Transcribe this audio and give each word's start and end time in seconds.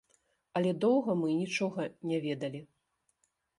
Але 0.59 0.71
доўга 0.85 1.15
мы 1.19 1.29
нічога 1.43 1.87
не 2.13 2.17
ведалі. 2.25 2.65